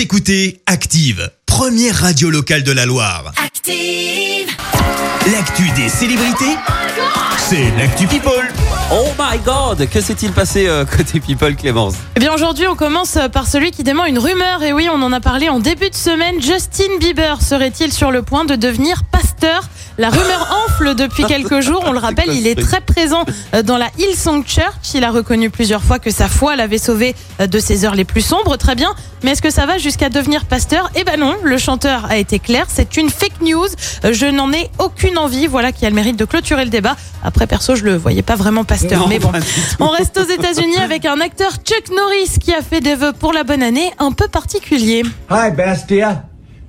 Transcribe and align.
Vous 0.00 0.04
écoutez 0.04 0.62
Active, 0.64 1.30
première 1.44 1.94
radio 1.94 2.30
locale 2.30 2.62
de 2.62 2.72
la 2.72 2.86
Loire. 2.86 3.34
Active. 3.36 4.48
L'actu 5.30 5.68
des 5.76 5.90
célébrités, 5.90 6.56
c'est 7.36 7.70
l'actu 7.76 8.06
People. 8.06 8.48
Oh 8.90 9.08
my 9.18 9.38
god, 9.40 9.86
que 9.90 10.00
s'est-il 10.00 10.32
passé 10.32 10.66
euh, 10.68 10.86
côté 10.86 11.20
People 11.20 11.54
Clémence? 11.54 11.96
Eh 12.16 12.20
bien 12.20 12.32
aujourd'hui 12.32 12.66
on 12.66 12.76
commence 12.76 13.18
par 13.30 13.46
celui 13.46 13.72
qui 13.72 13.82
dément 13.82 14.06
une 14.06 14.18
rumeur 14.18 14.62
et 14.62 14.72
oui 14.72 14.88
on 14.90 15.02
en 15.02 15.12
a 15.12 15.20
parlé 15.20 15.50
en 15.50 15.60
début 15.60 15.90
de 15.90 15.94
semaine. 15.94 16.40
Justin 16.40 16.96
Bieber 16.98 17.42
serait-il 17.42 17.92
sur 17.92 18.10
le 18.10 18.22
point 18.22 18.46
de 18.46 18.56
devenir 18.56 19.02
pasteur? 19.04 19.68
La 20.00 20.08
rumeur 20.08 20.64
enfle 20.64 20.94
depuis 20.94 21.24
quelques 21.24 21.60
jours. 21.60 21.84
On 21.86 21.92
le 21.92 21.98
rappelle, 22.08 22.32
il 22.32 22.46
est 22.46 22.58
très 22.58 22.80
présent 22.80 23.26
euh, 23.54 23.62
dans 23.62 23.76
la 23.76 23.90
Hillsong 23.98 24.46
Church. 24.46 24.94
Il 24.94 25.04
a 25.04 25.10
reconnu 25.10 25.50
plusieurs 25.50 25.82
fois 25.82 25.98
que 25.98 26.10
sa 26.10 26.26
foi 26.26 26.56
l'avait 26.56 26.78
sauvé 26.78 27.14
euh, 27.38 27.46
de 27.46 27.58
ses 27.58 27.84
heures 27.84 27.94
les 27.94 28.06
plus 28.06 28.22
sombres. 28.22 28.56
Très 28.56 28.74
bien. 28.74 28.94
Mais 29.22 29.32
est-ce 29.32 29.42
que 29.42 29.50
ça 29.50 29.66
va 29.66 29.76
jusqu'à 29.76 30.08
devenir 30.08 30.46
pasteur? 30.46 30.90
Eh 30.94 31.04
ben 31.04 31.20
non, 31.20 31.36
le 31.44 31.58
chanteur 31.58 32.06
a 32.06 32.16
été 32.16 32.38
clair. 32.38 32.64
C'est 32.70 32.96
une 32.96 33.10
fake 33.10 33.42
news. 33.42 33.66
Euh, 34.06 34.14
Je 34.14 34.24
n'en 34.24 34.50
ai 34.54 34.70
aucune 34.78 35.18
envie. 35.18 35.46
Voilà 35.46 35.70
qui 35.70 35.84
a 35.84 35.90
le 35.90 35.94
mérite 35.94 36.16
de 36.16 36.24
clôturer 36.24 36.64
le 36.64 36.70
débat. 36.70 36.96
Après 37.22 37.46
perso, 37.46 37.76
je 37.76 37.84
le 37.84 37.94
voyais 37.94 38.22
pas 38.22 38.36
vraiment 38.36 38.64
pasteur. 38.64 39.00
Non, 39.00 39.06
mais 39.06 39.18
bon. 39.18 39.30
On 39.80 39.88
reste 39.88 40.16
aux 40.18 40.32
États-Unis 40.32 40.78
avec 40.82 41.04
un 41.04 41.20
acteur 41.20 41.50
Chuck 41.62 41.94
Norris 41.94 42.38
qui 42.40 42.54
a 42.54 42.62
fait 42.62 42.80
des 42.80 42.94
vœux 42.94 43.12
pour 43.12 43.34
la 43.34 43.44
bonne 43.44 43.62
année 43.62 43.90
un 43.98 44.12
peu 44.12 44.28
particuliers. 44.28 45.02
Hi, 45.30 45.50
Bastia. 45.50 46.22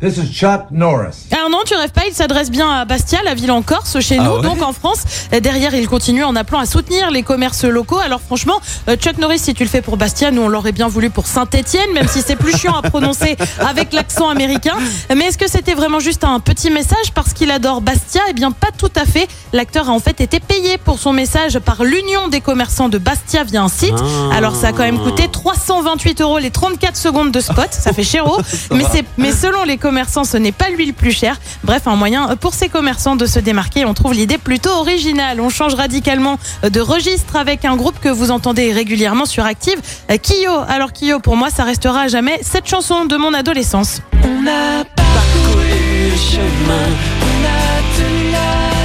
This 0.00 0.16
is 0.16 0.32
Chuck 0.32 0.66
Norris. 0.70 1.26
Alors 1.32 1.50
non, 1.50 1.58
tu 1.66 1.74
rêves 1.74 1.90
pas, 1.90 2.02
il 2.06 2.14
s'adresse 2.14 2.52
bien 2.52 2.70
à 2.70 2.84
Bastia, 2.84 3.18
la 3.24 3.34
ville 3.34 3.50
en 3.50 3.62
Corse, 3.62 3.98
chez 3.98 4.16
Ah 4.20 4.22
nous, 4.22 4.30
ouais 4.36 4.42
donc 4.42 4.62
en 4.62 4.72
France. 4.72 5.02
Derrière, 5.42 5.74
il 5.74 5.88
continue 5.88 6.22
en 6.22 6.36
appelant 6.36 6.60
à 6.60 6.66
soutenir 6.66 7.10
les 7.10 7.24
commerces 7.24 7.64
locaux. 7.64 7.98
Alors 7.98 8.20
franchement, 8.20 8.60
euh, 8.88 8.94
Chuck 8.94 9.18
Norris, 9.18 9.40
si 9.40 9.54
tu 9.54 9.64
le 9.64 9.68
fais 9.68 9.82
pour 9.82 9.96
Bastia, 9.96 10.30
nous 10.30 10.42
on 10.42 10.48
l'aurait 10.48 10.70
bien 10.70 10.86
voulu 10.86 11.10
pour 11.10 11.26
Saint-Étienne, 11.26 11.92
même 11.94 12.06
si 12.06 12.22
c'est 12.22 12.36
plus 12.36 12.56
chiant 12.56 12.76
à 12.76 12.82
prononcer 12.82 13.36
avec 13.58 13.92
l'accent 13.92 14.28
américain. 14.28 14.76
Mais 15.16 15.24
est-ce 15.24 15.38
que 15.38 15.50
c'était 15.50 15.74
vraiment 15.74 15.98
juste 15.98 16.22
un 16.22 16.38
petit 16.38 16.70
message 16.70 17.12
parce 17.12 17.32
qu'il 17.32 17.50
adore 17.50 17.80
Bastia? 17.80 18.22
Eh 18.30 18.34
bien, 18.34 18.52
pas 18.52 18.70
tout 18.76 18.92
à 18.94 19.04
fait. 19.04 19.26
L'acteur 19.52 19.88
a 19.88 19.92
en 19.92 19.98
fait 19.98 20.20
été 20.20 20.38
payé 20.38 20.78
pour 20.78 21.00
son 21.00 21.12
message 21.12 21.58
par 21.58 21.82
l'Union 21.82 22.28
des 22.28 22.40
commerçants 22.40 22.88
de 22.88 22.98
Bastia 22.98 23.42
via 23.42 23.62
un 23.62 23.68
site. 23.68 23.94
Ah. 23.98 24.36
Alors 24.36 24.54
ça 24.54 24.68
a 24.68 24.72
quand 24.72 24.84
même 24.84 25.00
coûté 25.00 25.26
328 25.26 26.20
euros 26.20 26.38
les 26.38 26.52
34 26.52 26.96
secondes 26.96 27.32
de 27.32 27.40
spot. 27.40 27.70
Ça 27.72 27.92
fait 27.92 28.04
chéro. 28.04 28.38
mais, 28.70 28.84
mais 29.16 29.32
selon 29.32 29.64
les 29.64 29.76
commerçants, 29.88 30.24
ce 30.24 30.36
n'est 30.36 30.52
pas 30.52 30.68
lui 30.68 30.84
le 30.84 30.92
plus 30.92 31.12
cher. 31.12 31.40
Bref, 31.64 31.86
un 31.86 31.96
moyen 31.96 32.36
pour 32.36 32.52
ces 32.52 32.68
commerçants 32.68 33.16
de 33.16 33.24
se 33.24 33.38
démarquer. 33.38 33.86
On 33.86 33.94
trouve 33.94 34.12
l'idée 34.12 34.36
plutôt 34.36 34.68
originale. 34.68 35.40
On 35.40 35.48
change 35.48 35.72
radicalement 35.72 36.38
de 36.62 36.78
registre 36.78 37.36
avec 37.36 37.64
un 37.64 37.74
groupe 37.74 37.98
que 37.98 38.10
vous 38.10 38.30
entendez 38.30 38.70
régulièrement 38.70 39.24
sur 39.24 39.46
Active. 39.46 39.80
Kyo. 40.10 40.52
Alors 40.68 40.92
Kyo, 40.92 41.20
pour 41.20 41.38
moi, 41.38 41.48
ça 41.48 41.64
restera 41.64 42.02
à 42.02 42.08
jamais 42.08 42.38
cette 42.42 42.68
chanson 42.68 43.06
de 43.06 43.16
mon 43.16 43.32
adolescence. 43.32 44.02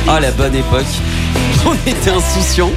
Ah 0.07 0.21
la 0.21 0.31
bonne 0.31 0.55
époque. 0.55 0.85
On 1.65 1.73
était 1.85 2.11
insouciants. 2.11 2.71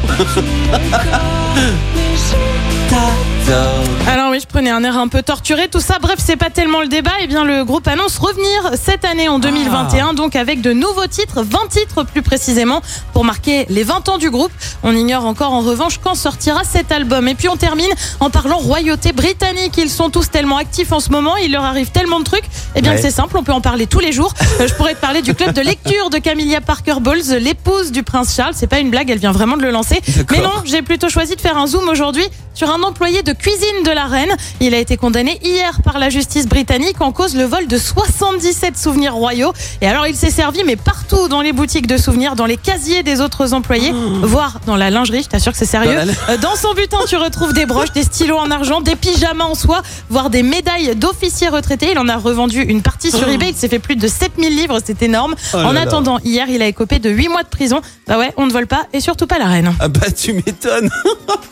Prenais 4.56 4.70
un 4.70 4.82
air 4.84 4.96
un 4.96 5.08
peu 5.08 5.20
torturé, 5.20 5.68
tout 5.68 5.80
ça. 5.80 5.98
Bref, 6.00 6.16
c'est 6.16 6.36
pas 6.36 6.48
tellement 6.48 6.80
le 6.80 6.88
débat. 6.88 7.10
Eh 7.20 7.26
bien, 7.26 7.44
le 7.44 7.62
groupe 7.66 7.86
annonce 7.88 8.16
revenir 8.16 8.70
cette 8.82 9.04
année 9.04 9.28
en 9.28 9.38
2021, 9.38 10.14
donc 10.14 10.34
avec 10.34 10.62
de 10.62 10.72
nouveaux 10.72 11.06
titres, 11.06 11.42
20 11.42 11.68
titres 11.68 12.04
plus 12.04 12.22
précisément, 12.22 12.80
pour 13.12 13.22
marquer 13.26 13.66
les 13.68 13.82
20 13.82 14.08
ans 14.08 14.16
du 14.16 14.30
groupe. 14.30 14.50
On 14.82 14.96
ignore 14.96 15.26
encore 15.26 15.52
en 15.52 15.60
revanche 15.60 15.98
quand 16.02 16.14
sortira 16.14 16.64
cet 16.64 16.90
album. 16.90 17.28
Et 17.28 17.34
puis 17.34 17.50
on 17.50 17.56
termine 17.58 17.90
en 18.18 18.30
parlant 18.30 18.56
royauté 18.56 19.12
britannique. 19.12 19.74
Ils 19.76 19.90
sont 19.90 20.08
tous 20.08 20.30
tellement 20.30 20.56
actifs 20.56 20.90
en 20.90 21.00
ce 21.00 21.10
moment, 21.10 21.36
il 21.36 21.52
leur 21.52 21.64
arrive 21.64 21.90
tellement 21.90 22.20
de 22.20 22.24
trucs. 22.24 22.44
Eh 22.76 22.80
bien, 22.80 22.92
Ouais. 22.92 22.98
c'est 23.02 23.10
simple, 23.10 23.36
on 23.36 23.42
peut 23.44 23.52
en 23.52 23.60
parler 23.60 23.86
tous 23.86 24.00
les 24.00 24.12
jours. 24.12 24.32
Euh, 24.58 24.66
je 24.68 24.74
pourrais 24.74 24.94
te 24.94 25.00
parler 25.00 25.20
du 25.20 25.34
club 25.34 25.52
de 25.52 25.60
lecture 25.60 26.08
de 26.08 26.16
Camilla 26.16 26.62
Parker 26.62 26.94
Bowles, 27.00 27.36
l'épouse 27.40 27.92
du 27.92 28.02
prince 28.02 28.34
Charles. 28.34 28.54
C'est 28.56 28.66
pas 28.66 28.78
une 28.78 28.88
blague, 28.88 29.10
elle 29.10 29.18
vient 29.18 29.32
vraiment 29.32 29.58
de 29.58 29.62
le 29.62 29.70
lancer. 29.70 30.00
Mais 30.30 30.40
non, 30.40 30.62
j'ai 30.64 30.80
plutôt 30.80 31.10
choisi 31.10 31.36
de 31.36 31.42
faire 31.42 31.58
un 31.58 31.66
zoom 31.66 31.86
aujourd'hui 31.90 32.24
sur 32.56 32.70
un 32.70 32.82
employé 32.82 33.22
de 33.22 33.32
cuisine 33.32 33.84
de 33.84 33.90
la 33.90 34.06
reine. 34.06 34.34
Il 34.60 34.74
a 34.74 34.78
été 34.78 34.96
condamné 34.96 35.38
hier 35.44 35.82
par 35.84 35.98
la 36.00 36.08
justice 36.08 36.46
britannique 36.48 37.00
en 37.00 37.12
cause 37.12 37.36
le 37.36 37.44
vol 37.44 37.66
de 37.68 37.76
77 37.78 38.76
souvenirs 38.78 39.14
royaux. 39.14 39.52
Et 39.82 39.86
alors 39.86 40.06
il 40.06 40.16
s'est 40.16 40.30
servi, 40.30 40.64
mais 40.64 40.74
partout 40.76 41.28
dans 41.28 41.42
les 41.42 41.52
boutiques 41.52 41.86
de 41.86 41.98
souvenirs, 41.98 42.34
dans 42.34 42.46
les 42.46 42.56
casiers 42.56 43.02
des 43.02 43.20
autres 43.20 43.52
employés, 43.52 43.92
voire 44.22 44.60
dans 44.66 44.74
la 44.76 44.90
lingerie, 44.90 45.22
je 45.22 45.28
t'assure 45.28 45.52
que 45.52 45.58
c'est 45.58 45.66
sérieux. 45.66 45.94
Dans 45.94 46.04
la- 46.06 46.12
Euh, 46.30 46.36
Dans 46.38 46.56
son 46.56 46.72
butin, 46.72 46.98
tu 47.06 47.16
retrouves 47.16 47.52
des 47.52 47.66
broches, 47.66 47.92
des 47.92 48.02
stylos 48.02 48.38
en 48.38 48.50
argent, 48.50 48.80
des 48.80 48.96
pyjamas 48.96 49.44
en 49.44 49.54
soie, 49.54 49.82
voire 50.08 50.30
des 50.30 50.42
médailles 50.42 50.96
d'officiers 50.96 51.48
retraités. 51.48 51.90
Il 51.92 51.98
en 51.98 52.08
a 52.08 52.16
revendu 52.16 52.62
une 52.62 52.80
partie 52.82 53.10
sur 53.10 53.28
eBay. 53.28 53.50
Il 53.50 53.54
s'est 53.54 53.68
fait 53.68 53.78
plus 53.78 53.96
de 53.96 54.08
7000 54.08 54.56
livres, 54.56 54.78
c'est 54.84 55.02
énorme. 55.02 55.34
Oh 55.52 55.58
en 55.58 55.72
là. 55.72 55.82
attendant, 55.82 56.18
hier, 56.24 56.46
il 56.48 56.62
a 56.62 56.66
écopé 56.66 56.98
de 57.00 57.10
8 57.10 57.28
mois 57.28 57.42
de 57.42 57.48
prison. 57.48 57.80
Bah 58.06 58.16
ouais, 58.18 58.32
on 58.38 58.46
ne 58.46 58.52
vole 58.52 58.66
pas, 58.66 58.86
et 58.94 59.00
surtout 59.00 59.26
pas 59.26 59.38
la 59.38 59.46
reine. 59.46 59.74
Ah 59.78 59.88
bah 59.88 60.10
tu 60.10 60.32
m'étonnes. 60.32 60.88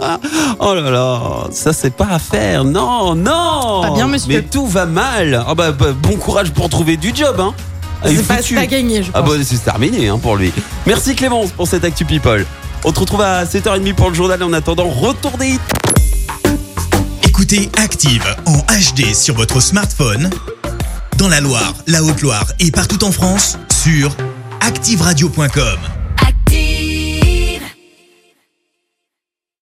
oh 0.60 0.74
là 0.74 0.80
là, 0.90 0.93
ça 1.50 1.72
c'est 1.72 1.94
pas 1.94 2.08
à 2.10 2.18
faire. 2.18 2.64
Non, 2.64 3.14
non. 3.14 3.82
Pas 3.82 3.90
bien, 3.94 4.06
monsieur. 4.08 4.28
Mais 4.34 4.42
tout 4.42 4.66
va 4.66 4.86
mal. 4.86 5.44
Ah 5.46 5.54
bah, 5.54 5.72
bah, 5.72 5.92
bon 5.92 6.16
courage 6.16 6.52
pour 6.52 6.68
trouver 6.68 6.96
du 6.96 7.12
job 7.14 7.36
hein. 7.40 7.54
Ah, 8.02 8.10
il 8.10 8.14
est 8.14 8.16
C'est 8.18 8.22
pas, 8.24 8.36
foutu. 8.36 8.48
c'est 8.54 8.60
pas 8.60 8.66
gagné, 8.66 9.02
je 9.02 9.10
Ah 9.14 9.22
bah 9.22 9.32
c'est 9.42 9.64
terminé 9.64 10.08
hein, 10.08 10.18
pour 10.18 10.36
lui. 10.36 10.52
Merci 10.86 11.14
Clémence 11.14 11.50
pour 11.52 11.66
cette 11.66 11.84
Actu 11.84 12.04
People. 12.04 12.44
On 12.84 12.92
te 12.92 13.00
retrouve 13.00 13.22
à 13.22 13.44
7h30 13.44 13.94
pour 13.94 14.10
le 14.10 14.14
journal. 14.14 14.42
En 14.42 14.52
attendant, 14.52 14.88
retour 14.88 15.38
des 15.38 15.48
hits. 15.52 15.58
Écoutez 17.26 17.70
Active 17.82 18.24
en 18.46 18.58
HD 18.58 19.14
sur 19.14 19.34
votre 19.34 19.60
smartphone, 19.60 20.28
dans 21.16 21.28
la 21.28 21.40
Loire, 21.40 21.74
la 21.86 22.02
Haute-Loire 22.02 22.46
et 22.60 22.70
partout 22.70 23.02
en 23.04 23.10
France, 23.12 23.58
sur 23.72 24.10
activeradio.com. 24.60 25.93